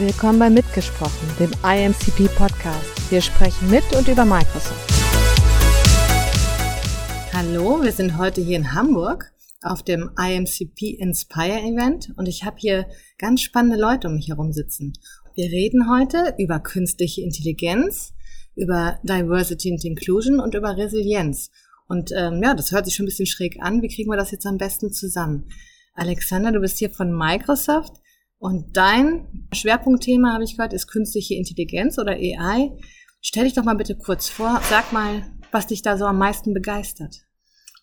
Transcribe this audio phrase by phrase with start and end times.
[0.00, 3.12] Willkommen bei Mitgesprochen, dem IMCP Podcast.
[3.12, 4.90] Wir sprechen mit und über Microsoft.
[7.34, 12.56] Hallo, wir sind heute hier in Hamburg auf dem IMCP Inspire Event und ich habe
[12.58, 12.86] hier
[13.18, 14.94] ganz spannende Leute um mich herum sitzen.
[15.34, 18.14] Wir reden heute über künstliche Intelligenz,
[18.56, 21.50] über Diversity and Inclusion und über Resilienz.
[21.88, 23.82] Und ähm, ja, das hört sich schon ein bisschen schräg an.
[23.82, 25.50] Wie kriegen wir das jetzt am besten zusammen?
[25.92, 28.00] Alexander, du bist hier von Microsoft
[28.40, 32.72] und dein Schwerpunktthema, habe ich gehört, ist künstliche Intelligenz oder AI.
[33.20, 35.22] Stell dich doch mal bitte kurz vor, sag mal,
[35.52, 37.26] was dich da so am meisten begeistert.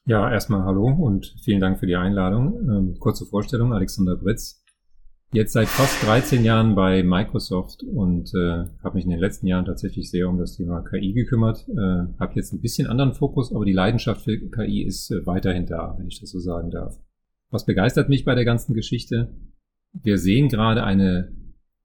[0.06, 2.56] Ja, erstmal hallo und vielen Dank für die Einladung.
[2.70, 4.64] Ähm, kurze Vorstellung, Alexander Britz.
[5.32, 9.66] Jetzt seit fast 13 Jahren bei Microsoft und äh, habe mich in den letzten Jahren
[9.66, 11.68] tatsächlich sehr um das Thema KI gekümmert.
[11.70, 15.68] Äh, habe jetzt ein bisschen anderen Fokus, aber die Leidenschaft für KI ist äh, weiterhin
[15.68, 16.98] da, wenn ich das so sagen darf.
[17.52, 19.36] Was begeistert mich bei der ganzen Geschichte?
[20.04, 21.32] Wir sehen gerade eine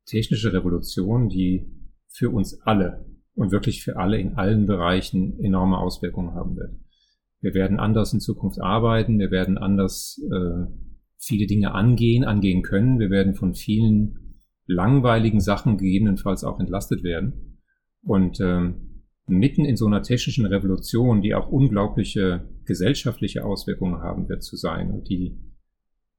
[0.07, 1.71] technische Revolution, die
[2.09, 6.73] für uns alle und wirklich für alle in allen Bereichen enorme Auswirkungen haben wird.
[7.41, 10.67] Wir werden anders in Zukunft arbeiten, wir werden anders äh,
[11.19, 17.59] viele Dinge angehen, angehen können, wir werden von vielen langweiligen Sachen gegebenenfalls auch entlastet werden.
[18.03, 24.43] Und ähm, mitten in so einer technischen Revolution, die auch unglaubliche gesellschaftliche Auswirkungen haben wird
[24.43, 25.39] zu sein und die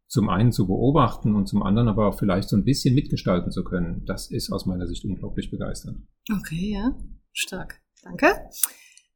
[0.07, 3.63] zum einen zu beobachten und zum anderen aber auch vielleicht so ein bisschen mitgestalten zu
[3.63, 6.05] können, das ist aus meiner Sicht unglaublich begeisternd.
[6.31, 6.95] Okay, ja,
[7.31, 7.81] stark.
[8.03, 8.27] Danke.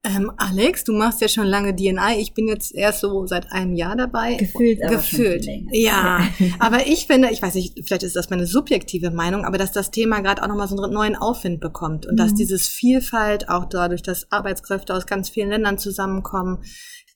[0.03, 2.19] Ähm, Alex, du machst ja schon lange DNI.
[2.19, 4.35] Ich bin jetzt erst so seit einem Jahr dabei.
[4.35, 5.45] Gefühlt, aber Gefühlt.
[5.45, 6.25] Schon ja,
[6.59, 9.91] aber ich finde, ich weiß nicht, vielleicht ist das meine subjektive Meinung, aber dass das
[9.91, 12.17] Thema gerade auch nochmal so einen neuen Aufwind bekommt und mhm.
[12.17, 16.63] dass dieses Vielfalt auch dadurch, dass Arbeitskräfte aus ganz vielen Ländern zusammenkommen,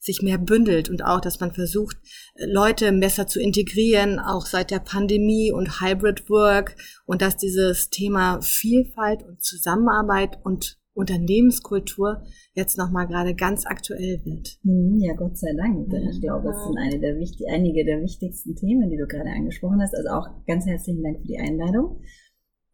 [0.02, 1.96] sich mehr bündelt und auch, dass man versucht,
[2.36, 8.42] Leute besser zu integrieren, auch seit der Pandemie und Hybrid Work und dass dieses Thema
[8.42, 14.58] Vielfalt und Zusammenarbeit und Unternehmenskultur jetzt nochmal gerade ganz aktuell wird.
[14.64, 15.90] Hm, ja, Gott sei Dank.
[15.90, 19.30] Denn ich glaube, es sind eine der wichtig, einige der wichtigsten Themen, die du gerade
[19.30, 19.96] angesprochen hast.
[19.96, 22.02] Also auch ganz herzlichen Dank für die Einladung.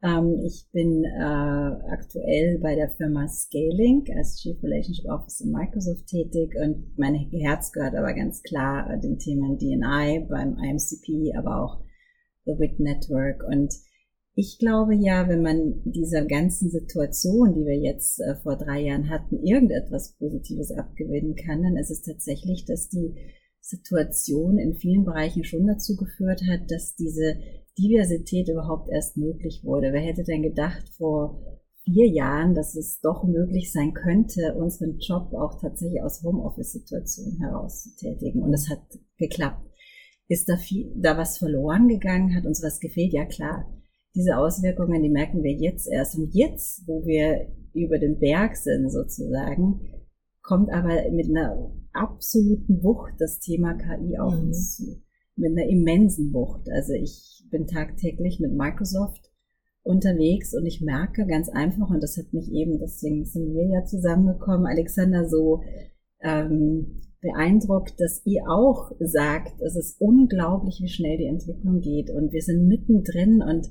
[0.04, 6.06] Ähm, ich bin äh, aktuell bei der Firma Scaling als Chief Relationship Officer in Microsoft
[6.08, 11.64] tätig und mein Herz gehört aber ganz klar äh, den Themen DNI beim IMCP, aber
[11.64, 11.84] auch
[12.46, 13.44] The WIC Network.
[13.44, 13.74] Und
[14.36, 19.10] ich glaube ja, wenn man dieser ganzen Situation, die wir jetzt äh, vor drei Jahren
[19.10, 23.16] hatten, irgendetwas Positives abgewinnen kann, dann ist es tatsächlich, dass die
[23.62, 27.38] Situation in vielen Bereichen schon dazu geführt hat, dass diese
[27.78, 29.94] Diversität überhaupt erst möglich wurde.
[29.94, 31.42] Wer hätte denn gedacht vor
[31.84, 37.84] vier Jahren, dass es doch möglich sein könnte, unseren Job auch tatsächlich aus Homeoffice-Situationen heraus
[37.84, 38.42] zu tätigen?
[38.42, 38.82] Und es hat
[39.18, 39.64] geklappt.
[40.28, 42.36] Ist da viel, da was verloren gegangen?
[42.36, 43.14] Hat uns was gefehlt?
[43.14, 43.66] Ja, klar.
[44.16, 46.18] Diese Auswirkungen, die merken wir jetzt erst.
[46.18, 49.80] Und jetzt, wo wir über den Berg sind sozusagen,
[50.42, 54.48] kommt aber mit einer absoluten Wucht das Thema KI auf mhm.
[54.48, 55.02] uns zu.
[55.36, 56.68] Mit einer immensen Wucht.
[56.72, 59.32] Also ich bin tagtäglich mit Microsoft
[59.84, 63.86] unterwegs und ich merke ganz einfach, und das hat mich eben, deswegen sind wir ja
[63.86, 65.62] zusammengekommen, Alexander, so
[66.22, 72.32] ähm, beeindruckt, dass ihr auch sagt, es ist unglaublich, wie schnell die Entwicklung geht und
[72.32, 73.68] wir sind mittendrin und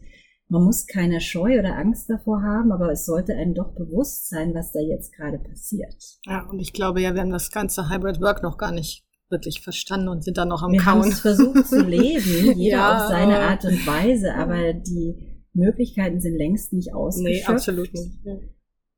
[0.49, 4.55] man muss keine Scheu oder Angst davor haben, aber es sollte einem doch bewusst sein,
[4.55, 5.97] was da jetzt gerade passiert.
[6.25, 9.63] Ja, und ich glaube ja, wir haben das ganze Hybrid Work noch gar nicht wirklich
[9.63, 11.05] verstanden und sind dann noch am wir Kauen.
[11.05, 16.21] Wir haben versucht zu leben, jeder ja, auf seine Art und Weise, aber die Möglichkeiten
[16.21, 17.49] sind längst nicht ausgeschöpft.
[17.49, 18.25] Nee, absolut nicht.
[18.25, 18.39] Ja.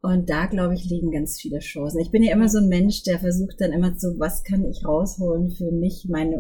[0.00, 2.00] Und da, glaube ich, liegen ganz viele Chancen.
[2.00, 4.84] Ich bin ja immer so ein Mensch, der versucht dann immer so, was kann ich
[4.84, 6.34] rausholen für mich, mein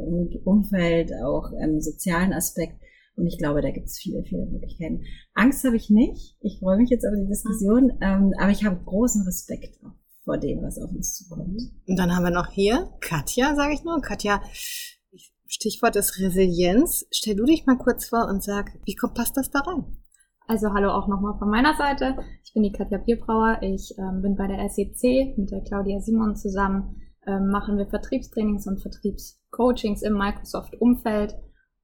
[0.44, 2.80] Umfeld, auch im sozialen Aspekt.
[3.16, 5.02] Und ich glaube, da gibt es viele, viele Möglichkeiten.
[5.34, 6.36] Angst habe ich nicht.
[6.40, 9.82] Ich freue mich jetzt über die Diskussion, ähm, aber ich habe großen Respekt
[10.28, 11.58] vor dem, was auf uns zukommt.
[11.86, 13.98] Und dann haben wir noch hier Katja, sage ich nur.
[14.02, 14.42] Katja,
[15.46, 17.06] Stichwort ist Resilienz.
[17.10, 19.86] Stell du dich mal kurz vor und sag, wie kommt, passt das da rein?
[20.46, 22.16] Also hallo auch nochmal von meiner Seite.
[22.44, 23.60] Ich bin die Katja Bierbrauer.
[23.62, 27.00] Ich ähm, bin bei der SEC mit der Claudia Simon zusammen.
[27.26, 31.36] Ähm, machen wir Vertriebstrainings und Vertriebscoachings im Microsoft-Umfeld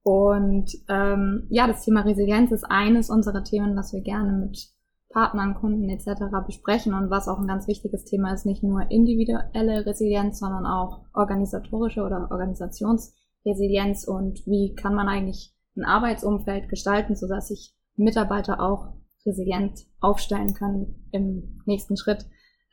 [0.05, 4.74] und ähm, ja, das Thema Resilienz ist eines unserer Themen, was wir gerne mit
[5.15, 6.25] Partnern, Kunden etc.
[6.45, 11.05] besprechen und was auch ein ganz wichtiges Thema ist, nicht nur individuelle Resilienz, sondern auch
[11.13, 18.89] organisatorische oder Organisationsresilienz und wie kann man eigentlich ein Arbeitsumfeld gestalten, sodass sich Mitarbeiter auch
[19.25, 22.25] resilient aufstellen können im nächsten Schritt.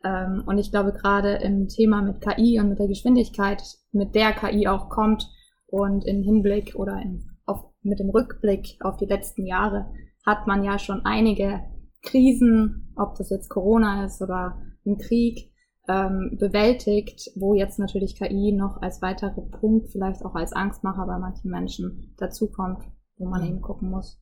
[0.05, 3.63] Ähm, und ich glaube gerade im Thema mit KI und mit der Geschwindigkeit,
[3.93, 5.31] mit der KI auch kommt,
[5.73, 9.87] und in Hinblick oder in, auf, mit dem Rückblick auf die letzten Jahre
[10.27, 11.63] hat man ja schon einige
[12.03, 15.53] Krisen, ob das jetzt Corona ist oder ein Krieg,
[15.89, 21.19] ähm, bewältigt, wo jetzt natürlich KI noch als weiterer Punkt, vielleicht auch als Angstmacher bei
[21.19, 22.85] manchen Menschen dazukommt,
[23.17, 23.49] wo man mhm.
[23.49, 24.21] eben gucken muss,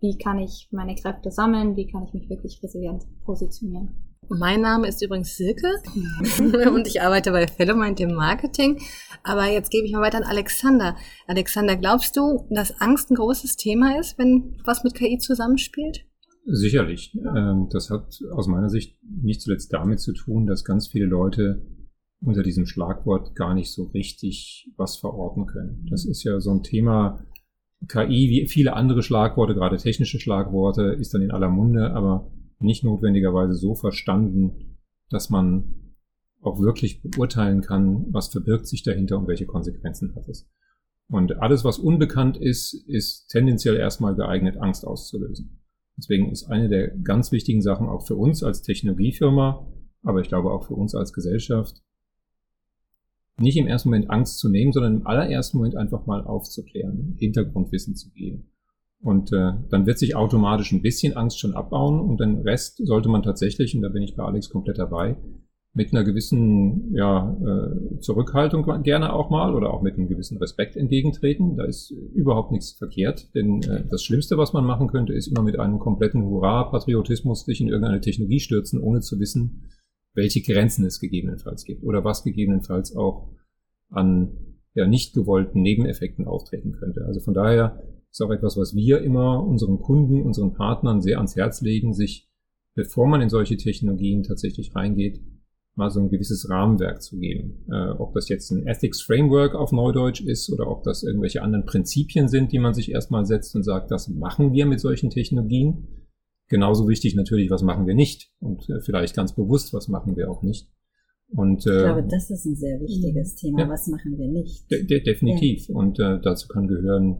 [0.00, 4.12] wie kann ich meine Kräfte sammeln, wie kann ich mich wirklich resilient positionieren.
[4.28, 5.68] Mein Name ist übrigens Silke
[6.70, 8.80] und ich arbeite bei Fellowmind im Marketing.
[9.24, 10.96] Aber jetzt gebe ich mal weiter an Alexander.
[11.26, 16.06] Alexander, glaubst du, dass Angst ein großes Thema ist, wenn was mit KI zusammenspielt?
[16.44, 17.16] Sicherlich.
[17.36, 21.62] Ähm, das hat aus meiner Sicht nicht zuletzt damit zu tun, dass ganz viele Leute
[22.20, 25.86] unter diesem Schlagwort gar nicht so richtig was verorten können.
[25.90, 27.24] Das ist ja so ein Thema,
[27.88, 32.30] KI, wie viele andere Schlagworte, gerade technische Schlagworte, ist dann in aller Munde, aber
[32.60, 34.78] nicht notwendigerweise so verstanden,
[35.10, 35.94] dass man
[36.40, 40.48] auch wirklich beurteilen kann, was verbirgt sich dahinter und welche Konsequenzen hat es.
[41.08, 45.61] Und alles, was unbekannt ist, ist tendenziell erstmal geeignet, Angst auszulösen.
[45.96, 49.66] Deswegen ist eine der ganz wichtigen Sachen auch für uns als Technologiefirma,
[50.02, 51.82] aber ich glaube auch für uns als Gesellschaft,
[53.38, 57.94] nicht im ersten Moment Angst zu nehmen, sondern im allerersten Moment einfach mal aufzuklären, Hintergrundwissen
[57.96, 58.50] zu geben.
[59.00, 63.08] Und äh, dann wird sich automatisch ein bisschen Angst schon abbauen und den Rest sollte
[63.08, 65.16] man tatsächlich, und da bin ich bei Alex komplett dabei,
[65.74, 70.76] mit einer gewissen ja, äh, Zurückhaltung gerne auch mal oder auch mit einem gewissen Respekt
[70.76, 71.56] entgegentreten.
[71.56, 75.42] Da ist überhaupt nichts verkehrt, denn äh, das Schlimmste, was man machen könnte, ist immer
[75.42, 79.70] mit einem kompletten Hurra-Patriotismus sich in irgendeine Technologie stürzen, ohne zu wissen,
[80.14, 83.30] welche Grenzen es gegebenenfalls gibt oder was gegebenenfalls auch
[83.88, 84.36] an
[84.74, 87.06] ja, nicht gewollten Nebeneffekten auftreten könnte.
[87.06, 91.34] Also von daher ist auch etwas, was wir immer unseren Kunden, unseren Partnern sehr ans
[91.34, 92.28] Herz legen, sich,
[92.74, 95.20] bevor man in solche Technologien tatsächlich reingeht,
[95.74, 97.64] mal so ein gewisses Rahmenwerk zu geben.
[97.70, 101.64] Äh, ob das jetzt ein Ethics Framework auf Neudeutsch ist oder ob das irgendwelche anderen
[101.64, 105.88] Prinzipien sind, die man sich erstmal setzt und sagt, das machen wir mit solchen Technologien.
[106.48, 110.30] Genauso wichtig natürlich, was machen wir nicht und äh, vielleicht ganz bewusst, was machen wir
[110.30, 110.68] auch nicht.
[111.34, 113.60] Und, äh, ich glaube, das ist ein sehr wichtiges Thema.
[113.60, 114.70] Ja, was machen wir nicht?
[114.70, 115.68] De de definitiv.
[115.68, 115.74] Ja.
[115.74, 117.16] Und äh, dazu kann gehören,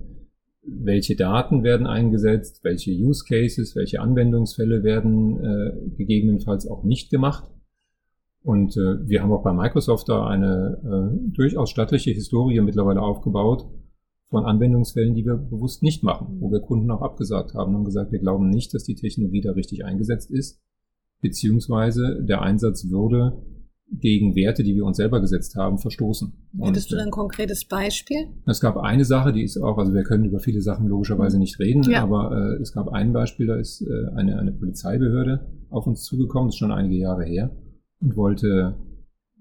[0.62, 7.48] welche Daten werden eingesetzt, welche Use Cases, welche Anwendungsfälle werden äh, gegebenenfalls auch nicht gemacht.
[8.42, 13.66] Und äh, wir haben auch bei Microsoft da eine äh, durchaus stattliche Historie mittlerweile aufgebaut
[14.30, 18.10] von Anwendungsfällen, die wir bewusst nicht machen, wo wir Kunden auch abgesagt haben und gesagt,
[18.10, 20.60] wir glauben nicht, dass die Technologie da richtig eingesetzt ist,
[21.20, 23.42] beziehungsweise der Einsatz würde
[24.00, 26.32] gegen Werte, die wir uns selber gesetzt haben, verstoßen.
[26.60, 28.28] Hättest und, du da ein konkretes Beispiel?
[28.46, 31.58] Es gab eine Sache, die ist auch, also wir können über viele Sachen logischerweise nicht
[31.58, 32.02] reden, ja.
[32.02, 36.48] aber äh, es gab ein Beispiel, da ist äh, eine, eine Polizeibehörde auf uns zugekommen,
[36.48, 37.54] das ist schon einige Jahre her,
[38.02, 38.76] und wollte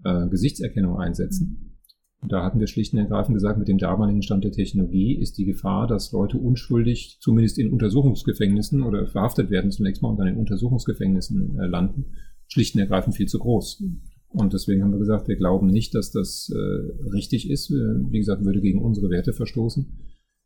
[0.03, 1.77] äh, Gesichtserkennung einsetzen.
[2.21, 5.39] Und da hatten wir schlicht und ergreifend gesagt, mit dem damaligen Stand der Technologie ist
[5.39, 10.27] die Gefahr, dass Leute unschuldig zumindest in Untersuchungsgefängnissen oder verhaftet werden zunächst mal und dann
[10.27, 12.05] in Untersuchungsgefängnissen äh, landen,
[12.47, 13.83] schlicht und ergreifend viel zu groß.
[14.29, 17.69] Und deswegen haben wir gesagt, wir glauben nicht, dass das äh, richtig ist.
[17.69, 19.91] Wie gesagt, würde gegen unsere Werte verstoßen.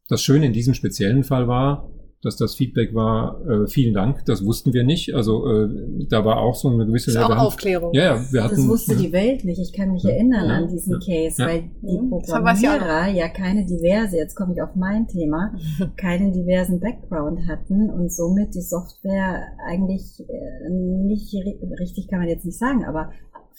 [0.08, 1.92] Das Schöne in diesem speziellen Fall war,
[2.26, 5.14] dass das Feedback war, äh, vielen Dank, das wussten wir nicht.
[5.14, 5.70] Also äh,
[6.10, 7.14] da war auch so eine gewisse...
[7.14, 7.94] Das ist auch Aufklärung.
[7.94, 9.60] Ja, ja, wir hatten, das wusste die Welt nicht.
[9.60, 13.66] Ich kann mich ja, erinnern ja, an diesen ja, Case, weil die Programmierer ja keine
[13.68, 15.54] diverse, jetzt komme ich auf mein Thema,
[15.98, 21.32] keinen diversen Background hatten und somit die Software eigentlich äh, nicht
[21.80, 23.12] richtig, kann man jetzt nicht sagen, aber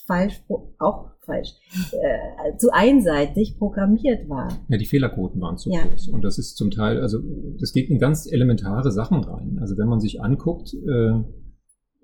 [0.06, 0.42] falsch,
[0.78, 1.54] auch falsch,
[1.92, 4.48] äh, zu einseitig programmiert war.
[4.68, 5.82] Ja, die Fehlerquoten waren zu ja.
[5.84, 6.08] groß.
[6.08, 7.18] Und das ist zum Teil, also
[7.58, 9.58] das geht in ganz elementare Sachen rein.
[9.60, 11.22] Also wenn man sich anguckt, äh,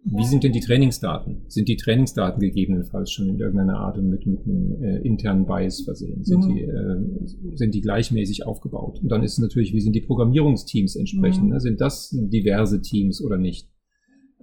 [0.04, 1.44] wie sind denn die Trainingsdaten?
[1.46, 6.24] Sind die Trainingsdaten gegebenenfalls schon in irgendeiner Art mit, mit einem äh, internen Bias versehen?
[6.24, 6.54] Sind, mhm.
[6.54, 8.98] die, äh, sind die gleichmäßig aufgebaut?
[9.00, 11.44] Und dann ist es natürlich, wie sind die Programmierungsteams entsprechend?
[11.44, 11.50] Mhm.
[11.50, 11.60] Ne?
[11.60, 13.68] Sind das diverse Teams oder nicht?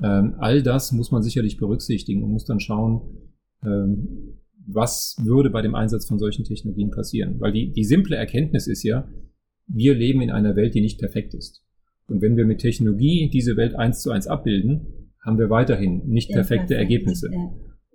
[0.01, 3.01] Ähm, all das muss man sicherlich berücksichtigen und muss dann schauen,
[3.63, 4.36] ähm,
[4.68, 7.39] was würde bei dem Einsatz von solchen Technologien passieren?
[7.39, 9.08] Weil die, die simple Erkenntnis ist ja,
[9.68, 11.63] wir leben in einer Welt, die nicht perfekt ist.
[12.08, 16.32] Und wenn wir mit Technologie diese Welt eins zu eins abbilden, haben wir weiterhin nicht
[16.32, 17.30] perfekte Ergebnisse.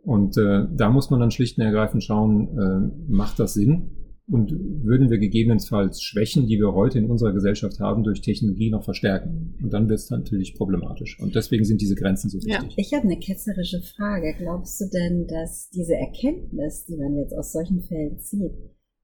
[0.02, 3.90] Und äh, da muss man dann schlicht und ergreifend schauen, äh, macht das Sinn?
[4.26, 4.52] Und
[4.82, 9.54] würden wir gegebenenfalls Schwächen, die wir heute in unserer Gesellschaft haben, durch Technologie noch verstärken?
[9.62, 11.20] Und dann wird es natürlich problematisch.
[11.20, 12.70] Und deswegen sind diese Grenzen so wichtig.
[12.70, 12.78] Ja.
[12.78, 14.34] Ich habe eine ketzerische Frage.
[14.38, 18.52] Glaubst du denn, dass diese Erkenntnis, die man jetzt aus solchen Fällen zieht,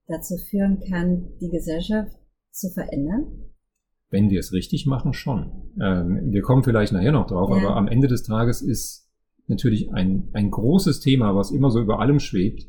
[0.07, 2.17] dazu führen kann, die Gesellschaft
[2.50, 3.27] zu verändern?
[4.09, 5.71] Wenn wir es richtig machen, schon.
[5.81, 7.57] Ähm, wir kommen vielleicht nachher noch drauf, ja.
[7.57, 9.09] aber am Ende des Tages ist
[9.47, 12.67] natürlich ein, ein großes Thema, was immer so über allem schwebt,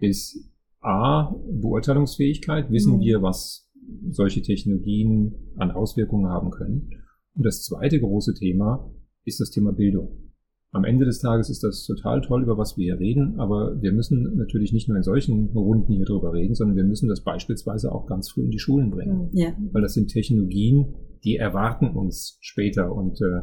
[0.00, 0.38] ist
[0.86, 3.00] A, Beurteilungsfähigkeit, wissen mhm.
[3.00, 3.68] wir, was
[4.10, 6.90] solche Technologien an Auswirkungen haben können.
[7.34, 8.90] Und das zweite große Thema
[9.24, 10.26] ist das Thema Bildung.
[10.72, 13.92] Am Ende des Tages ist das total toll, über was wir hier reden, aber wir
[13.92, 17.92] müssen natürlich nicht nur in solchen Runden hier drüber reden, sondern wir müssen das beispielsweise
[17.92, 19.30] auch ganz früh in die Schulen bringen.
[19.32, 19.56] Ja.
[19.72, 22.92] Weil das sind Technologien, die erwarten uns später.
[22.92, 23.42] Und äh,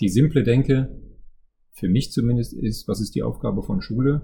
[0.00, 1.00] die simple Denke,
[1.72, 4.22] für mich zumindest, ist, was ist die Aufgabe von Schule?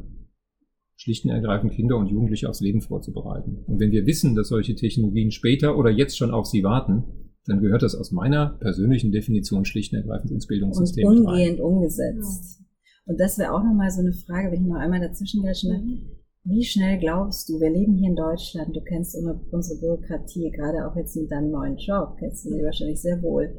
[0.97, 3.65] Schlicht und ergreifend Kinder und Jugendliche aufs Leben vorzubereiten.
[3.67, 7.05] Und wenn wir wissen, dass solche Technologien später oder jetzt schon auf sie warten,
[7.47, 11.07] dann gehört das aus meiner persönlichen Definition schlicht und ergreifend ins Bildungssystem.
[11.07, 11.67] Und umgehend rein.
[11.67, 12.61] umgesetzt.
[12.61, 12.65] Ja.
[13.07, 15.69] Und das wäre auch nochmal so eine Frage, wenn ich noch einmal dazwischen grätsche.
[15.69, 16.15] Mhm.
[16.45, 20.95] Wie schnell glaubst du, wir leben hier in Deutschland, du kennst unsere Bürokratie, gerade auch
[20.95, 23.55] jetzt mit deinem neuen Job, kennst du sie wahrscheinlich sehr wohl.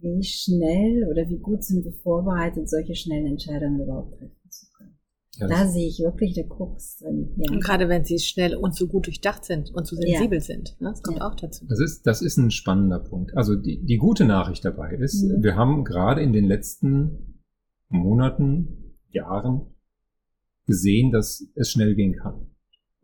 [0.00, 4.37] Wie schnell oder wie gut sind wir vorbereitet, solche schnellen Entscheidungen überhaupt treffen?
[5.38, 7.30] Ja, da sehe ich wirklich der Krux drin.
[7.36, 7.52] Ja.
[7.52, 10.44] Und gerade wenn sie schnell und so gut durchdacht sind und so sensibel ja.
[10.44, 10.76] sind.
[10.80, 10.90] Ne?
[10.90, 11.64] Das kommt auch dazu.
[11.68, 13.36] Das ist, das ist ein spannender Punkt.
[13.36, 15.42] Also die, die gute Nachricht dabei ist, mhm.
[15.42, 17.44] wir haben gerade in den letzten
[17.88, 19.62] Monaten, Jahren
[20.66, 22.46] gesehen, dass es schnell gehen kann.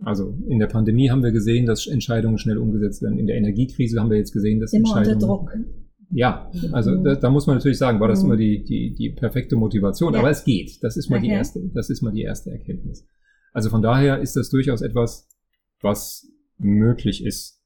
[0.03, 3.19] Also in der Pandemie haben wir gesehen, dass Entscheidungen schnell umgesetzt werden.
[3.19, 5.15] In der Energiekrise haben wir jetzt gesehen, dass Immer Entscheidungen...
[5.15, 5.84] Unter Druck.
[6.15, 8.27] Ja, also da, da, muss man natürlich sagen, war das mhm.
[8.27, 10.15] immer die, die, die perfekte Motivation.
[10.15, 10.21] Ja.
[10.21, 10.79] Aber es geht.
[10.83, 11.27] Das ist mal okay.
[11.27, 13.05] die erste, das ist mal die erste Erkenntnis.
[13.53, 15.29] Also von daher ist das durchaus etwas,
[15.81, 17.61] was möglich ist.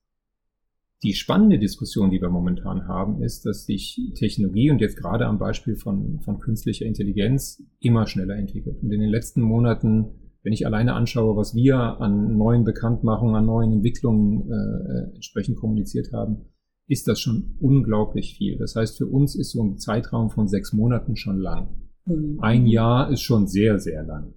[1.03, 5.39] Die spannende Diskussion, die wir momentan haben, ist, dass sich Technologie und jetzt gerade am
[5.39, 8.83] Beispiel von, von künstlicher Intelligenz immer schneller entwickelt.
[8.83, 10.07] Und in den letzten Monaten,
[10.43, 16.13] wenn ich alleine anschaue, was wir an neuen Bekanntmachungen, an neuen Entwicklungen äh, entsprechend kommuniziert
[16.13, 16.47] haben,
[16.89, 18.57] ist das schon unglaublich viel.
[18.59, 21.69] Das heißt, für uns ist so ein Zeitraum von sechs Monaten schon lang.
[22.07, 22.39] Mhm.
[22.41, 24.35] Ein Jahr ist schon sehr, sehr lang.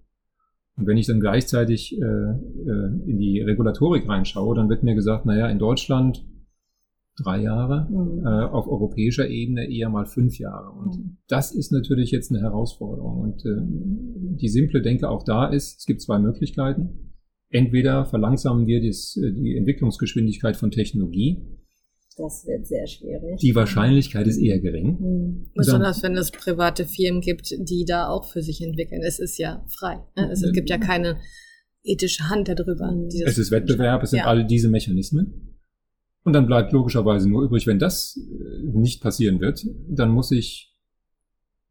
[0.75, 5.25] Und wenn ich dann gleichzeitig äh, äh, in die Regulatorik reinschaue, dann wird mir gesagt,
[5.25, 6.25] naja, in Deutschland
[7.17, 8.25] drei Jahre, mhm.
[8.25, 10.72] äh, auf europäischer Ebene eher mal fünf Jahre.
[10.72, 11.17] Und mhm.
[11.27, 13.20] das ist natürlich jetzt eine Herausforderung.
[13.20, 13.62] Und äh,
[14.38, 17.13] die simple Denke auch da ist, es gibt zwei Möglichkeiten.
[17.50, 21.41] Entweder verlangsamen wir dies, äh, die Entwicklungsgeschwindigkeit von Technologie,
[22.18, 23.39] das wird sehr schwierig.
[23.39, 24.98] Die Wahrscheinlichkeit ist eher gering.
[25.00, 25.51] Mhm.
[25.56, 29.01] Besonders wenn es private Firmen gibt, die da auch für sich entwickeln.
[29.01, 30.00] Es ist ja frei.
[30.15, 30.30] Ne?
[30.32, 31.20] Es gibt ja keine
[31.84, 32.91] ethische Hand darüber.
[32.91, 33.10] Mhm.
[33.25, 34.25] Es ist Wettbewerb, es sind ja.
[34.25, 35.58] all diese Mechanismen.
[36.24, 40.75] Und dann bleibt logischerweise nur übrig, wenn das äh, nicht passieren wird, dann muss ich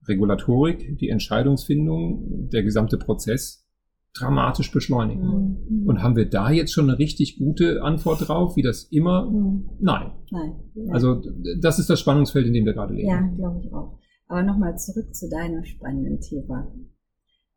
[0.08, 3.66] Regulatorik, die Entscheidungsfindung, der gesamte Prozess
[4.14, 5.66] dramatisch beschleunigen.
[5.68, 5.88] Mhm.
[5.88, 9.30] Und haben wir da jetzt schon eine richtig gute Antwort drauf, wie das immer?
[9.30, 9.70] Mhm.
[9.80, 10.12] Nein.
[10.30, 10.54] Nein.
[10.74, 10.92] Nein.
[10.92, 11.22] Also
[11.60, 13.08] das ist das Spannungsfeld, in dem wir gerade leben.
[13.08, 13.98] Ja, glaube ich auch.
[14.26, 16.72] Aber nochmal zurück zu deinem spannenden Thema.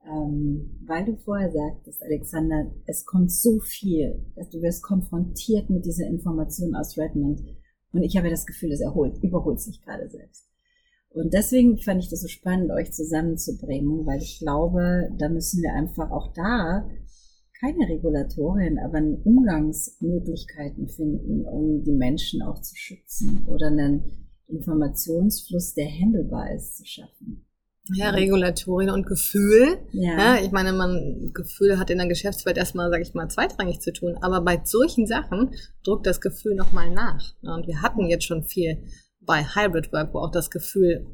[0.06, 5.86] Ähm, weil du vorher sagtest, Alexander, es kommt so viel, dass du wirst konfrontiert mit
[5.86, 7.42] dieser Information aus Redmond.
[7.94, 10.53] Und ich habe das Gefühl, es erholt, überholt sich gerade selbst.
[11.14, 15.74] Und deswegen fand ich das so spannend, euch zusammenzubringen, weil ich glaube, da müssen wir
[15.74, 16.90] einfach auch da
[17.60, 25.88] keine Regulatorien, aber Umgangsmöglichkeiten finden, um die Menschen auch zu schützen oder einen Informationsfluss, der
[25.88, 27.46] handelbar ist, zu schaffen.
[27.94, 29.78] Ja, Regulatorien und Gefühl.
[29.92, 30.18] Ja.
[30.18, 30.44] ja.
[30.44, 34.18] Ich meine, man Gefühl hat in der Geschäftswelt erstmal, sage ich mal, zweitrangig zu tun.
[34.22, 35.52] Aber bei solchen Sachen
[35.84, 37.34] druckt das Gefühl nochmal nach.
[37.42, 38.84] Und wir hatten jetzt schon viel
[39.26, 41.06] bei Hybrid Work, wo auch das Gefühl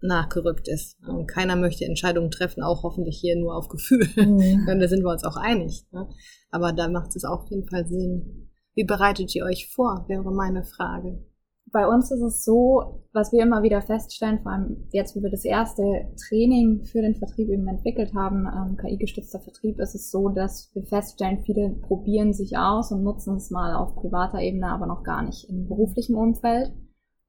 [0.00, 0.96] nachgerückt ist.
[1.06, 4.06] Und keiner möchte Entscheidungen treffen, auch hoffentlich hier nur auf Gefühl.
[4.16, 4.66] Mhm.
[4.66, 5.84] da sind wir uns auch einig.
[5.92, 6.08] Ne?
[6.50, 8.50] Aber da macht es auf jeden Fall Sinn.
[8.74, 11.24] Wie bereitet ihr euch vor, wäre meine Frage.
[11.72, 15.30] Bei uns ist es so, was wir immer wieder feststellen, vor allem jetzt, wo wir
[15.30, 15.82] das erste
[16.28, 20.84] Training für den Vertrieb eben entwickelt haben, ähm, KI-gestützter Vertrieb, ist es so, dass wir
[20.84, 25.22] feststellen, viele probieren sich aus und nutzen es mal auf privater Ebene, aber noch gar
[25.22, 26.72] nicht im beruflichen Umfeld.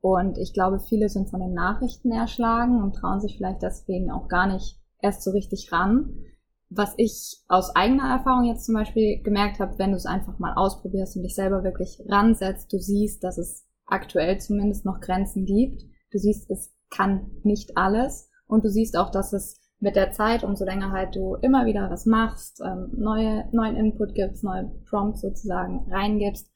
[0.01, 4.27] Und ich glaube, viele sind von den Nachrichten erschlagen und trauen sich vielleicht deswegen auch
[4.27, 6.24] gar nicht erst so richtig ran.
[6.70, 10.54] Was ich aus eigener Erfahrung jetzt zum Beispiel gemerkt habe, wenn du es einfach mal
[10.54, 15.84] ausprobierst und dich selber wirklich ransetzt, du siehst, dass es aktuell zumindest noch Grenzen gibt.
[16.12, 18.30] Du siehst, es kann nicht alles.
[18.48, 21.89] Und du siehst auch, dass es mit der Zeit, umso länger halt du immer wieder
[21.89, 26.50] was machst, ähm, neue, neuen Input gibst, neue Prompts sozusagen reingibst.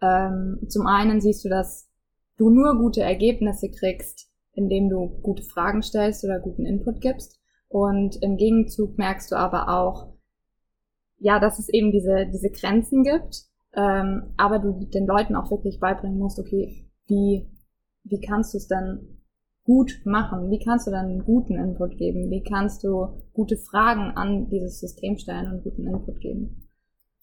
[0.00, 1.91] Ähm, zum einen siehst du, dass
[2.42, 7.40] du nur gute Ergebnisse kriegst, indem du gute Fragen stellst oder guten Input gibst.
[7.68, 10.12] Und im Gegenzug merkst du aber auch,
[11.18, 13.44] ja, dass es eben diese, diese Grenzen gibt,
[13.74, 17.48] ähm, aber du den Leuten auch wirklich beibringen musst, okay, wie,
[18.02, 19.22] wie kannst du es denn
[19.64, 20.50] gut machen?
[20.50, 22.28] Wie kannst du dann einen guten Input geben?
[22.28, 26.61] Wie kannst du gute Fragen an dieses System stellen und guten Input geben?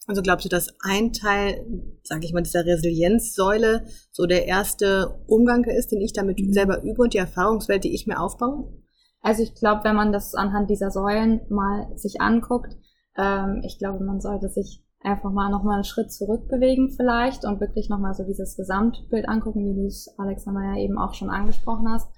[0.10, 1.64] Also glaubst du, dass ein Teil,
[2.02, 6.52] sage ich mal, dieser Resilienzsäule so der erste Umgang ist, den ich damit mhm.
[6.52, 8.74] selber übe und die Erfahrungswelt, die ich mir aufbaue?
[9.22, 12.76] Also ich glaube, wenn man das anhand dieser Säulen mal sich anguckt,
[13.20, 17.88] ähm, ich glaube, man sollte sich einfach mal nochmal einen Schritt zurückbewegen vielleicht und wirklich
[17.88, 22.10] nochmal so dieses Gesamtbild angucken, wie du es, Alexander, ja eben auch schon angesprochen hast.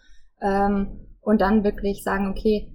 [0.41, 2.71] Ähm, und dann wirklich sagen, okay,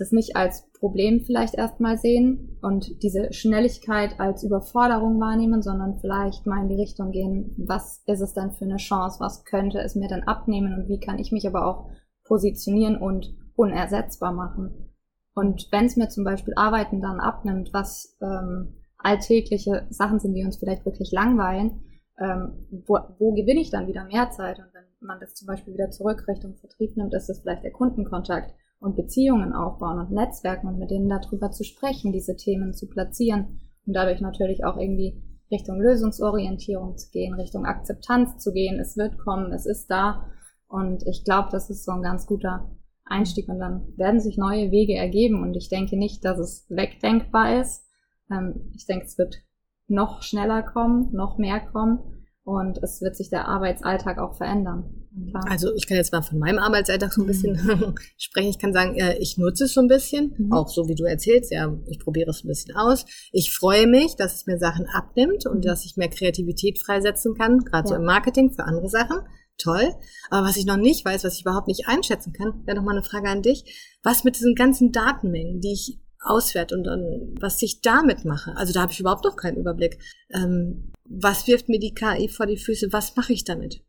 [0.00, 6.46] das nicht als Problem vielleicht erstmal sehen und diese Schnelligkeit als Überforderung wahrnehmen, sondern vielleicht
[6.46, 9.94] mal in die Richtung gehen, was ist es denn für eine Chance, was könnte es
[9.94, 11.90] mir dann abnehmen und wie kann ich mich aber auch
[12.24, 14.94] positionieren und unersetzbar machen.
[15.34, 20.44] Und wenn es mir zum Beispiel Arbeiten dann abnimmt, was ähm, alltägliche Sachen sind, die
[20.44, 21.82] uns vielleicht wirklich langweilen,
[22.18, 24.58] ähm, wo, wo gewinne ich dann wieder mehr Zeit?
[24.58, 27.72] Und wenn man das zum Beispiel wieder zurück Richtung Vertrieb nimmt, ist es vielleicht der
[27.72, 32.88] Kundenkontakt und Beziehungen aufbauen und Netzwerken und mit denen darüber zu sprechen, diese Themen zu
[32.88, 38.78] platzieren und dadurch natürlich auch irgendwie Richtung Lösungsorientierung zu gehen, Richtung Akzeptanz zu gehen.
[38.80, 40.26] Es wird kommen, es ist da.
[40.68, 42.70] Und ich glaube, das ist so ein ganz guter
[43.04, 47.60] Einstieg und dann werden sich neue Wege ergeben und ich denke nicht, dass es wegdenkbar
[47.60, 47.84] ist.
[48.30, 49.42] Ähm, ich denke, es wird
[49.88, 54.99] noch schneller kommen, noch mehr kommen und es wird sich der Arbeitsalltag auch verändern.
[55.30, 55.44] Klar.
[55.48, 57.94] Also ich kann jetzt mal von meinem Arbeitsalltag so ein bisschen mhm.
[58.16, 58.50] sprechen.
[58.50, 60.52] Ich kann sagen, ich nutze es so ein bisschen, mhm.
[60.52, 61.50] auch so wie du erzählst.
[61.50, 63.04] Ja, ich probiere es ein bisschen aus.
[63.32, 65.62] Ich freue mich, dass es mir Sachen abnimmt und mhm.
[65.62, 67.94] dass ich mehr Kreativität freisetzen kann, gerade ja.
[67.94, 69.18] so im Marketing für andere Sachen.
[69.58, 69.94] Toll.
[70.30, 72.92] Aber was ich noch nicht weiß, was ich überhaupt nicht einschätzen kann, wäre noch mal
[72.92, 73.98] eine Frage an dich.
[74.02, 78.56] Was mit diesen ganzen Datenmengen, die ich auswerte und, und was ich damit mache?
[78.56, 79.98] Also da habe ich überhaupt noch keinen Überblick.
[80.30, 82.92] Ähm, was wirft mir die KI vor die Füße?
[82.92, 83.82] Was mache ich damit?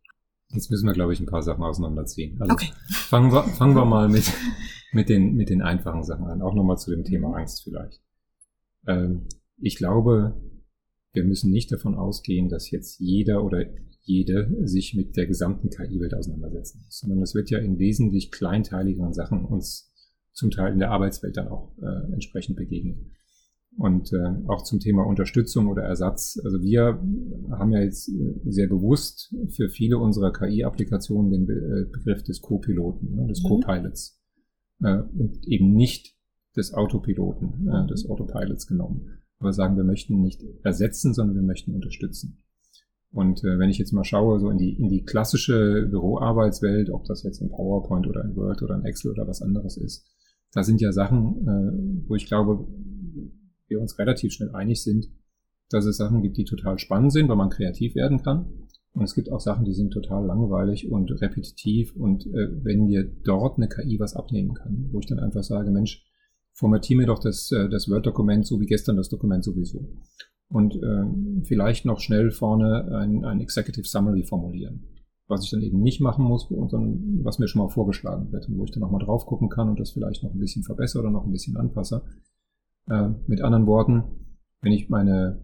[0.54, 2.42] Jetzt müssen wir, glaube ich, ein paar Sachen auseinanderziehen.
[2.42, 2.70] Also okay.
[2.90, 4.32] fangen wir, fangen wir mal mit,
[4.92, 6.42] mit, den, mit den einfachen Sachen an.
[6.42, 7.36] Auch nochmal zu dem Thema.
[7.36, 8.02] Angst vielleicht.
[8.88, 9.28] Ähm,
[9.58, 10.42] ich glaube,
[11.14, 13.66] wir müssen nicht davon ausgehen, dass jetzt jeder oder
[14.04, 19.14] jede sich mit der gesamten KI-Welt auseinandersetzen muss, sondern es wird ja in wesentlich kleinteiligeren
[19.14, 19.94] Sachen uns
[20.34, 23.12] zum Teil in der Arbeitswelt dann auch äh, entsprechend begegnen.
[23.78, 26.40] Und äh, auch zum Thema Unterstützung oder Ersatz.
[26.44, 27.02] Also wir
[27.52, 32.42] haben ja jetzt äh, sehr bewusst für viele unserer KI-Applikationen den Be äh, Begriff des
[32.42, 33.48] Co-Piloten, ne, des mhm.
[33.48, 34.22] Co-Pilots
[34.84, 36.16] äh, und eben nicht
[36.56, 37.88] des Autopiloten, äh, mhm.
[37.88, 39.22] des Autopilots genommen.
[39.40, 42.44] Aber sagen, wir möchten nicht ersetzen, sondern wir möchten unterstützen.
[43.12, 47.06] Und äh, wenn ich jetzt mal schaue, so in die, in die klassische Büroarbeitswelt, ob
[47.06, 50.06] das jetzt in PowerPoint oder in Word oder in Excel oder was anderes ist,
[50.54, 52.68] da sind ja Sachen, äh, wo ich glaube,
[53.72, 55.10] wir uns relativ schnell einig sind,
[55.72, 58.68] dass es Sachen gibt, die total spannend sind, weil man kreativ werden kann.
[58.94, 61.96] Und es gibt auch Sachen, die sind total langweilig und repetitiv.
[61.96, 65.72] Und äh, wenn mir dort eine KI was abnehmen kann, wo ich dann einfach sage,
[65.72, 66.06] Mensch,
[66.54, 69.88] formatiere mir doch das, äh, das Word-Dokument so wie gestern das Dokument sowieso.
[70.50, 74.84] Und äh, vielleicht noch schnell vorne ein, ein Executive Summary formulieren.
[75.28, 78.58] Was ich dann eben nicht machen muss, sondern was mir schon mal vorgeschlagen wird und
[78.58, 81.12] wo ich dann nochmal drauf gucken kann und das vielleicht noch ein bisschen verbessere oder
[81.12, 82.04] noch ein bisschen anpasse.
[82.90, 84.04] Äh, mit anderen Worten,
[84.62, 85.42] wenn ich meine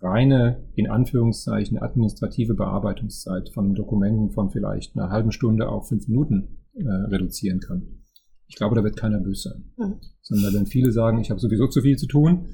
[0.00, 6.66] reine, in Anführungszeichen, administrative Bearbeitungszeit von Dokumenten von vielleicht einer halben Stunde auf fünf Minuten
[6.74, 8.02] äh, reduzieren kann.
[8.48, 9.64] Ich glaube, da wird keiner böse sein.
[9.78, 9.94] Mhm.
[10.20, 12.48] Sondern wenn viele sagen, ich habe sowieso zu viel zu tun,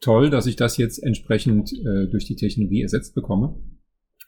[0.00, 3.58] toll, dass ich das jetzt entsprechend äh, durch die Technologie ersetzt bekomme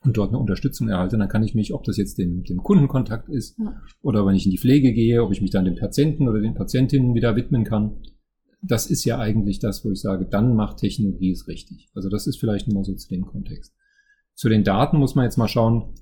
[0.02, 3.28] und dort eine Unterstützung erhalte, dann kann ich mich, ob das jetzt dem, dem Kundenkontakt
[3.28, 3.80] ist ja.
[4.02, 6.54] oder wenn ich in die Pflege gehe, ob ich mich dann dem Patienten oder den
[6.54, 8.02] Patientinnen wieder widmen kann,
[8.60, 11.88] das ist ja eigentlich das, wo ich sage, dann macht Technologie es richtig.
[11.94, 13.74] Also das ist vielleicht nur so zu dem Kontext.
[14.34, 15.94] Zu den Daten muss man jetzt mal schauen,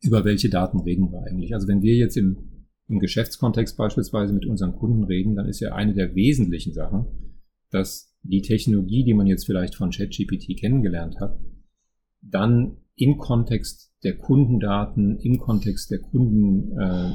[0.00, 1.54] über welche Daten reden wir eigentlich.
[1.54, 5.74] Also wenn wir jetzt im, im Geschäftskontext beispielsweise mit unseren Kunden reden, dann ist ja
[5.74, 7.06] eine der wesentlichen Sachen,
[7.70, 11.38] dass die Technologie, die man jetzt vielleicht von ChatGPT kennengelernt hat,
[12.22, 17.12] dann im Kontext der Kundendaten, im Kontext der Kunden äh,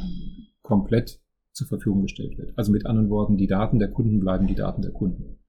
[0.62, 1.22] komplett
[1.54, 2.58] zur Verfügung gestellt wird.
[2.58, 5.40] Also mit anderen Worten, die Daten der Kunden bleiben die Daten der Kunden.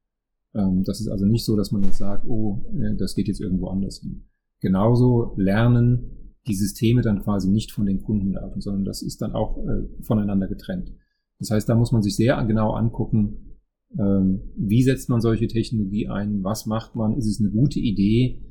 [0.54, 2.64] Ähm, das ist also nicht so, dass man jetzt sagt, oh,
[2.98, 4.24] das geht jetzt irgendwo anders hin.
[4.60, 9.58] Genauso lernen die Systeme dann quasi nicht von den Kundendaten, sondern das ist dann auch
[9.58, 10.92] äh, voneinander getrennt.
[11.38, 13.56] Das heißt, da muss man sich sehr genau angucken,
[13.98, 18.42] ähm, wie setzt man solche Technologie ein, was macht man, ist es eine gute Idee,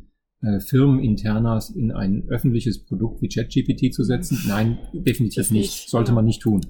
[0.42, 4.40] äh, Firmeninternas in ein öffentliches Produkt wie ChatGPT zu setzen?
[4.48, 5.90] Nein, definitiv nicht.
[5.90, 6.62] Sollte man nicht tun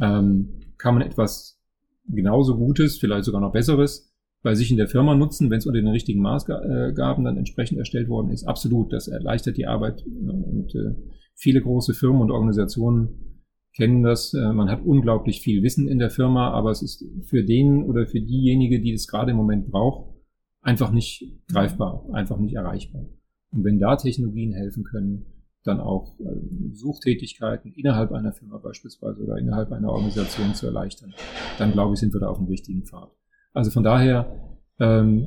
[0.00, 1.60] ähm, kann man etwas
[2.08, 5.80] genauso Gutes, vielleicht sogar noch Besseres bei sich in der Firma nutzen, wenn es unter
[5.80, 8.44] den richtigen Maßgaben dann entsprechend erstellt worden ist.
[8.44, 10.94] Absolut, das erleichtert die Arbeit und äh,
[11.34, 13.42] viele große Firmen und Organisationen
[13.74, 14.34] kennen das.
[14.34, 18.06] Äh, man hat unglaublich viel Wissen in der Firma, aber es ist für den oder
[18.06, 20.14] für diejenige, die es gerade im Moment braucht,
[20.62, 23.06] einfach nicht greifbar, einfach nicht erreichbar.
[23.50, 25.26] Und wenn da Technologien helfen können,
[25.68, 31.14] dann auch äh, Suchtätigkeiten innerhalb einer Firma beispielsweise oder innerhalb einer Organisation zu erleichtern,
[31.58, 33.10] dann glaube ich, sind wir da auf dem richtigen Pfad.
[33.52, 35.26] Also von daher, ähm,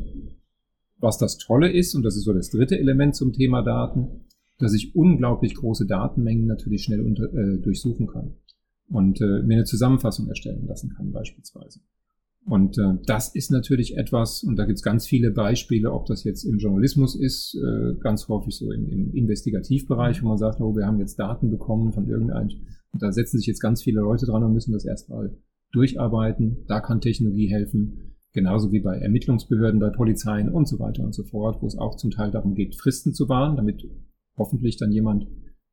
[0.97, 4.25] was das Tolle ist, und das ist so das dritte Element zum Thema Daten,
[4.59, 8.35] dass ich unglaublich große Datenmengen natürlich schnell unter, äh, durchsuchen kann
[8.89, 11.79] und äh, mir eine Zusammenfassung erstellen lassen kann beispielsweise.
[12.45, 16.23] Und äh, das ist natürlich etwas, und da gibt es ganz viele Beispiele, ob das
[16.23, 20.75] jetzt im Journalismus ist, äh, ganz häufig so im, im Investigativbereich, wo man sagt, oh,
[20.75, 22.49] wir haben jetzt Daten bekommen von irgendeinem,
[22.91, 25.37] und da setzen sich jetzt ganz viele Leute dran und müssen das erstmal
[25.71, 26.65] durcharbeiten.
[26.67, 28.15] Da kann Technologie helfen.
[28.33, 31.97] Genauso wie bei Ermittlungsbehörden, bei Polizeien und so weiter und so fort, wo es auch
[31.97, 33.83] zum Teil darum geht, Fristen zu wahren, damit
[34.37, 35.27] hoffentlich dann jemand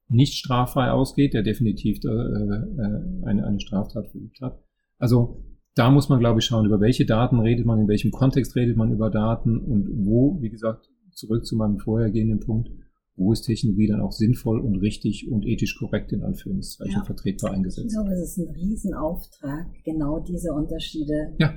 [0.09, 4.61] nicht straffrei ausgeht, der definitiv äh, äh, eine, eine Straftat verübt hat.
[4.99, 5.45] Also
[5.79, 8.77] da muss man, glaube ich, schauen, über welche Daten redet man, in welchem Kontext redet
[8.77, 12.71] man über Daten und wo, wie gesagt, zurück zu meinem vorhergehenden Punkt,
[13.15, 17.05] wo ist Technologie dann auch sinnvoll und richtig und ethisch korrekt in Anführungszeichen ja.
[17.05, 17.87] vertretbar eingesetzt.
[17.87, 21.55] Ich glaube, es ist ein Riesenauftrag, genau diese Unterschiede ja.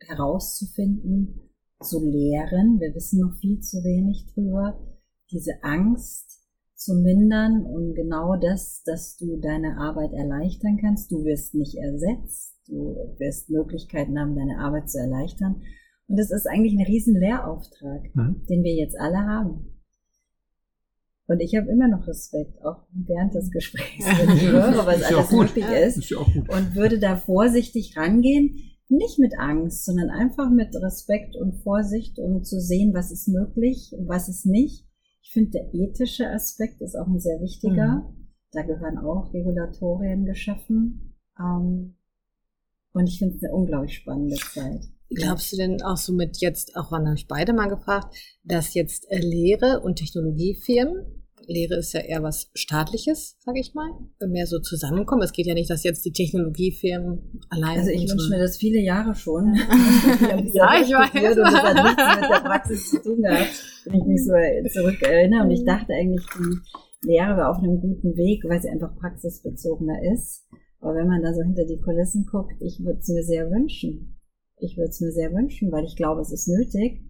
[0.00, 1.50] herauszufinden,
[1.82, 2.80] zu lehren.
[2.80, 4.78] Wir wissen noch viel zu wenig drüber.
[5.30, 6.31] Diese Angst
[6.84, 11.10] zu mindern und genau das, dass du deine Arbeit erleichtern kannst.
[11.10, 15.62] Du wirst nicht ersetzt Du wirst Möglichkeiten haben, deine Arbeit zu erleichtern.
[16.06, 18.44] Und das ist eigentlich ein riesen Lehrauftrag, mhm.
[18.48, 19.78] den wir jetzt alle haben.
[21.26, 25.30] Und ich habe immer noch Respekt, auch während des Gesprächs, wenn ich höre, was alles
[25.32, 25.98] möglich ist.
[25.98, 32.18] ist und würde da vorsichtig rangehen, nicht mit Angst, sondern einfach mit Respekt und Vorsicht,
[32.18, 34.86] um zu sehen, was ist möglich und was ist nicht.
[35.32, 38.02] Ich finde, der ethische Aspekt ist auch ein sehr wichtiger.
[38.06, 38.28] Mhm.
[38.50, 41.16] Da gehören auch Regulatorien geschaffen.
[41.40, 41.96] Ähm,
[42.92, 44.84] und ich finde es eine unglaublich spannende Zeit.
[45.08, 48.14] Glaubst du denn auch so mit jetzt, auch an euch beide mal gefragt,
[48.44, 53.90] dass jetzt äh, Lehre und Technologiefirmen, Lehre ist ja eher was Staatliches, sage ich mal,
[54.26, 55.22] mehr so zusammenkommen?
[55.22, 57.78] Es geht ja nicht, dass jetzt die Technologiefirmen allein.
[57.78, 59.54] Also ich wünsche mir das viele Jahre schon.
[60.52, 61.36] ja, ich weiß.
[61.36, 64.32] Und das hat nichts mit der Praxis zu tun gehabt, wenn ich mich so
[64.80, 65.44] zurückerinnere.
[65.44, 70.12] Und ich dachte eigentlich, die Lehre war auf einem guten Weg, weil sie einfach praxisbezogener
[70.12, 70.44] ist.
[70.80, 74.18] Aber wenn man da so hinter die Kulissen guckt, ich würde es mir sehr wünschen.
[74.58, 77.02] Ich würde es mir sehr wünschen, weil ich glaube, es ist nötig,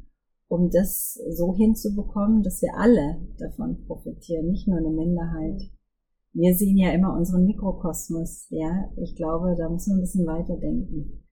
[0.53, 5.63] um das so hinzubekommen, dass wir alle davon profitieren, nicht nur eine Minderheit.
[6.35, 8.91] Wir sehen ja immer unseren Mikrokosmos, ja.
[9.03, 11.25] Ich glaube, da muss man ein bisschen weiter denken.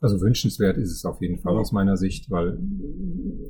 [0.00, 2.58] Also wünschenswert ist es auf jeden Fall aus meiner Sicht, weil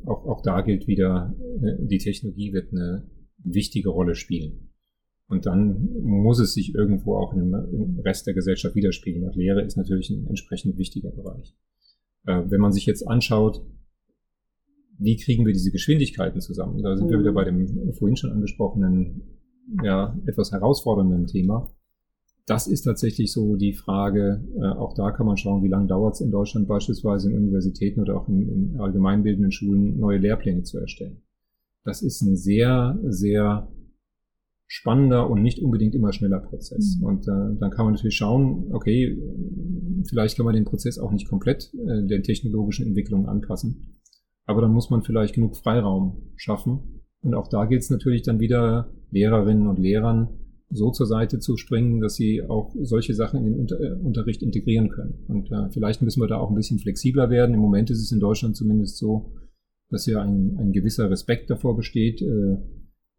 [0.06, 4.72] auch, auch da gilt wieder, äh, die Technologie wird eine wichtige Rolle spielen.
[5.28, 9.24] Und dann muss es sich irgendwo auch im, Rest der Gesellschaft widerspiegeln.
[9.24, 11.56] Und Lehre ist natürlich ein entsprechend wichtiger Bereich.
[12.26, 13.64] Äh, wenn man sich jetzt anschaut,
[15.00, 16.82] wie kriegen wir diese Geschwindigkeiten zusammen?
[16.82, 17.10] Da sind mhm.
[17.10, 19.22] wir wieder bei dem vorhin schon angesprochenen,
[19.82, 21.72] ja, etwas herausfordernden Thema.
[22.46, 26.14] Das ist tatsächlich so die Frage, äh, auch da kann man schauen, wie lange dauert
[26.14, 30.78] es in Deutschland beispielsweise in Universitäten oder auch in, in allgemeinbildenden Schulen neue Lehrpläne zu
[30.78, 31.22] erstellen.
[31.84, 33.68] Das ist ein sehr, sehr
[34.66, 36.98] spannender und nicht unbedingt immer schneller Prozess.
[36.98, 37.06] Mhm.
[37.06, 39.16] Und äh, dann kann man natürlich schauen, okay,
[40.08, 43.99] vielleicht kann man den Prozess auch nicht komplett äh, den technologischen Entwicklungen anpassen.
[44.50, 47.02] Aber dann muss man vielleicht genug Freiraum schaffen.
[47.22, 50.28] Und auch da gilt es natürlich dann wieder, Lehrerinnen und Lehrern
[50.70, 54.42] so zur Seite zu springen, dass sie auch solche Sachen in den Unter äh, Unterricht
[54.42, 55.24] integrieren können.
[55.28, 57.54] Und äh, vielleicht müssen wir da auch ein bisschen flexibler werden.
[57.54, 59.36] Im Moment ist es in Deutschland zumindest so,
[59.88, 62.56] dass ja ein, ein gewisser Respekt davor besteht, äh,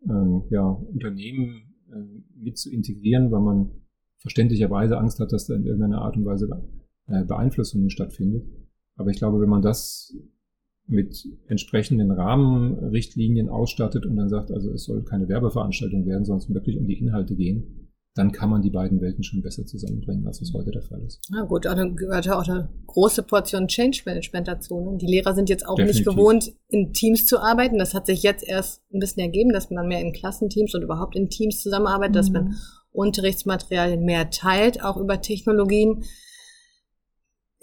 [0.10, 3.72] ähm, ja, Unternehmen äh, mit zu integrieren, weil man
[4.18, 6.50] verständlicherweise Angst hat, dass da in irgendeiner Art und Weise
[7.08, 8.46] äh, Beeinflussungen stattfindet.
[8.96, 10.14] Aber ich glaube, wenn man das
[10.88, 16.54] mit entsprechenden Rahmenrichtlinien ausstattet und dann sagt, also es soll keine Werbeveranstaltung werden, sondern es
[16.54, 17.82] wirklich um die Inhalte gehen,
[18.14, 21.22] dann kann man die beiden Welten schon besser zusammenbringen, als es heute der Fall ist.
[21.30, 24.82] Na gut, dann gehört ja auch eine große Portion Change Management dazu.
[24.82, 24.98] Ne?
[24.98, 26.06] Die Lehrer sind jetzt auch Definitiv.
[26.06, 27.78] nicht gewohnt, in Teams zu arbeiten.
[27.78, 31.16] Das hat sich jetzt erst ein bisschen ergeben, dass man mehr in Klassenteams und überhaupt
[31.16, 32.18] in Teams zusammenarbeitet, mhm.
[32.18, 32.56] dass man
[32.92, 36.04] Unterrichtsmaterialien mehr teilt, auch über Technologien.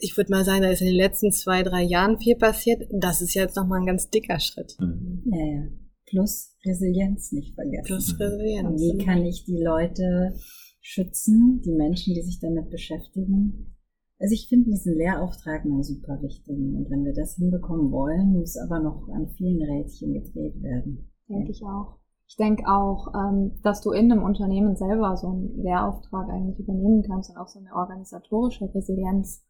[0.00, 2.88] Ich würde mal sagen, da ist in den letzten zwei, drei Jahren viel passiert.
[2.92, 4.76] Das ist jetzt nochmal ein ganz dicker Schritt.
[4.78, 5.22] Mhm.
[5.26, 5.62] Ja, ja.
[6.06, 7.84] Plus Resilienz nicht vergessen.
[7.84, 8.80] Plus Resilienz.
[8.80, 10.34] Wie kann ich die Leute
[10.80, 13.74] schützen, die Menschen, die sich damit beschäftigen?
[14.20, 16.56] Also ich finde diesen Lehrauftrag mal super wichtig.
[16.56, 21.10] Und wenn wir das hinbekommen wollen, muss aber noch an vielen Rädchen gedreht werden.
[21.28, 21.98] Denke ich auch.
[22.28, 27.02] Ich denke auch, ähm, dass du in einem Unternehmen selber so einen Lehrauftrag eigentlich übernehmen
[27.02, 29.44] kannst und auch so eine organisatorische Resilienz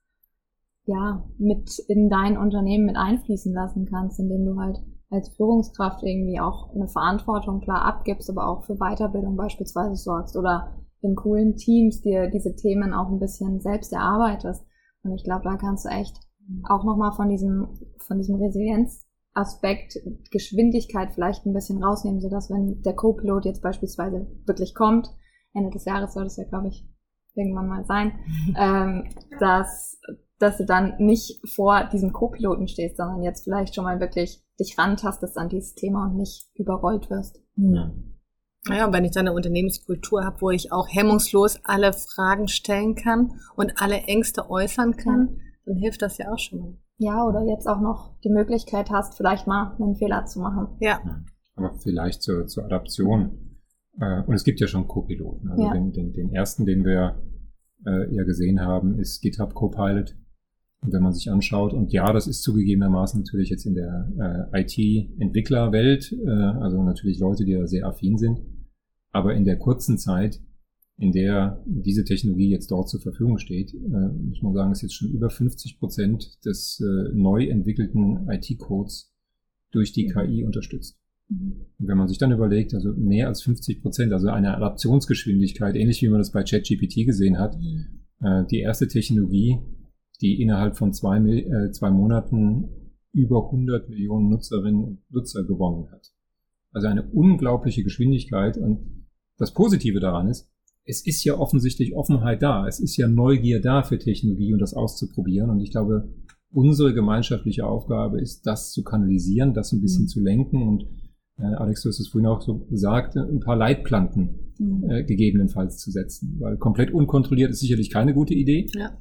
[0.89, 4.79] ja, mit in dein Unternehmen mit einfließen lassen kannst, indem du halt
[5.11, 10.75] als Führungskraft irgendwie auch eine Verantwortung klar abgibst, aber auch für Weiterbildung beispielsweise sorgst oder
[11.01, 14.65] in coolen Teams dir diese Themen auch ein bisschen selbst erarbeitest.
[15.05, 16.19] Und ich glaube, da kannst du echt
[16.69, 19.99] auch nochmal von diesem, von diesem Resilienzaspekt
[20.31, 25.11] Geschwindigkeit vielleicht ein bisschen rausnehmen, sodass wenn der Co-Pilot jetzt beispielsweise wirklich kommt,
[25.53, 26.87] Ende des Jahres soll das ja, glaube ich,
[27.35, 28.13] irgendwann mal sein,
[28.57, 29.05] ähm,
[29.39, 30.01] dass,
[30.39, 34.79] dass du dann nicht vor diesem Co-Piloten stehst, sondern jetzt vielleicht schon mal wirklich dich
[34.79, 37.41] rantastest an dieses Thema und nicht überrollt wirst.
[37.57, 37.93] Ja.
[38.69, 43.33] Naja, wenn ich dann eine Unternehmenskultur habe, wo ich auch hemmungslos alle Fragen stellen kann
[43.57, 45.43] und alle Ängste äußern kann, ja.
[45.67, 46.75] dann hilft das ja auch schon mal.
[46.99, 50.77] Ja, oder jetzt auch noch die Möglichkeit hast, vielleicht mal einen Fehler zu machen.
[50.81, 51.01] Ja.
[51.55, 53.59] Aber vielleicht zur, zur Adaption.
[54.01, 55.49] Äh, und es gibt ja schon Co-Piloten.
[55.49, 55.73] Also ja.
[55.73, 57.23] den, den, den ersten, den wir
[57.87, 60.17] äh, ja gesehen haben, ist GitHub Copilot.
[60.81, 64.63] Und wenn man sich anschaut, und ja, das ist zugegebenermaßen natürlich jetzt in der äh,
[64.63, 68.41] IT-Entwicklerwelt, äh, also natürlich Leute, die da sehr affin sind,
[69.11, 70.41] aber in der kurzen Zeit,
[70.97, 74.95] in der diese Technologie jetzt dort zur Verfügung steht, äh, muss man sagen, ist jetzt
[74.95, 79.13] schon über 50 Prozent des äh, neu entwickelten IT-Codes
[79.71, 80.99] durch die KI unterstützt.
[81.29, 86.03] Und wenn man sich dann überlegt, also mehr als 50 Prozent, also eine Adaptionsgeschwindigkeit, ähnlich
[86.03, 87.57] wie man das bei ChatGPT gesehen hat,
[88.21, 89.59] äh, die erste Technologie,
[90.21, 92.69] die innerhalb von zwei, äh, zwei Monaten
[93.13, 96.13] über 100 Millionen Nutzerinnen und Nutzer gewonnen hat.
[96.73, 98.57] Also eine unglaubliche Geschwindigkeit.
[98.57, 99.07] Und
[99.39, 100.51] das Positive daran ist,
[100.85, 102.67] es ist ja offensichtlich Offenheit da.
[102.67, 105.51] Es ist ja Neugier da für Technologie und das auszuprobieren.
[105.51, 106.09] Und ich glaube,
[106.51, 110.09] unsere gemeinschaftliche Aufgabe ist, das zu kanalisieren, das ein bisschen mhm.
[110.09, 110.87] zu lenken und
[111.39, 114.91] äh, Alex, du hast es vorhin auch so gesagt, ein paar Leitplanken mhm.
[114.91, 116.37] äh, gegebenenfalls zu setzen.
[116.41, 118.67] Weil komplett unkontrolliert ist sicherlich keine gute Idee.
[118.75, 118.97] Ja.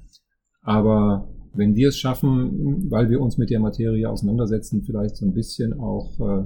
[0.68, 5.34] Aber wenn wir es schaffen, weil wir uns mit der Materie auseinandersetzen, vielleicht so ein
[5.34, 6.46] bisschen auch äh,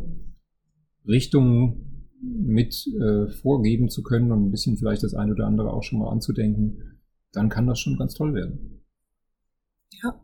[1.07, 5.81] Richtungen mit äh, vorgeben zu können und ein bisschen vielleicht das eine oder andere auch
[5.81, 6.99] schon mal anzudenken,
[7.31, 8.83] dann kann das schon ganz toll werden.
[10.03, 10.23] Ja.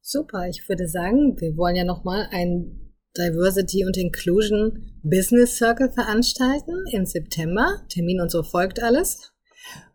[0.00, 0.48] Super.
[0.48, 7.04] Ich würde sagen, wir wollen ja nochmal ein Diversity und Inclusion Business Circle veranstalten im
[7.04, 7.82] September.
[7.90, 9.31] Termin und so folgt alles.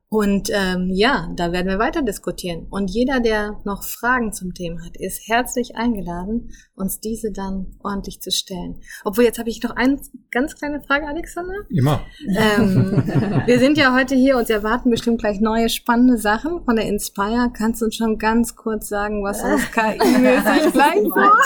[0.09, 2.67] Und ähm, ja, da werden wir weiter diskutieren.
[2.69, 8.21] Und jeder, der noch Fragen zum Thema hat, ist herzlich eingeladen, uns diese dann ordentlich
[8.21, 8.79] zu stellen.
[9.03, 9.99] Obwohl, jetzt habe ich noch eine
[10.31, 11.55] ganz kleine Frage, Alexander.
[11.69, 12.01] Immer.
[12.27, 13.03] Ähm,
[13.45, 17.51] wir sind ja heute hier und erwarten bestimmt gleich neue spannende Sachen von der Inspire.
[17.55, 21.37] Kannst du uns schon ganz kurz sagen, was uns KI-mäßig gleich war?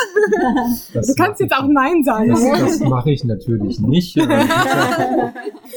[0.93, 2.29] Du kannst jetzt auch Nein sagen.
[2.29, 4.17] Das, das mache ich natürlich nicht.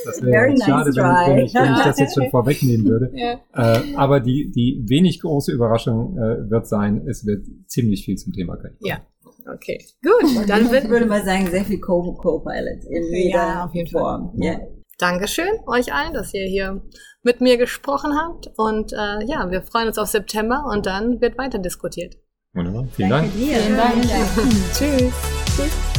[0.05, 3.11] Das wäre nice schade, wenn, wenn, ich, wenn ich das jetzt schon vorwegnehme nehmen würde.
[3.15, 3.77] Ja.
[3.77, 8.33] Äh, aber die, die wenig große Überraschung äh, wird sein, es wird ziemlich viel zum
[8.33, 8.71] Thema KI.
[8.81, 8.99] Ja.
[9.47, 10.49] Okay, gut.
[10.49, 14.31] Dann wird, würde man sagen, sehr viel Co-Pilot in jeder ja, auf jeden Form.
[14.31, 14.47] Fall.
[14.47, 14.61] Ja.
[14.99, 16.83] Dankeschön euch allen, dass ihr hier
[17.23, 18.51] mit mir gesprochen habt.
[18.57, 22.17] Und äh, ja, wir freuen uns auf September und dann wird weiter diskutiert.
[22.53, 22.87] Wunderbar.
[22.93, 23.39] Vielen Danke Dank.
[23.39, 23.57] Dir.
[23.57, 24.05] Vielen Dank.
[24.73, 25.13] Tschüss.
[25.57, 25.94] Tschüss.